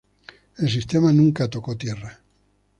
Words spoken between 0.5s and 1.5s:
El sistema nunca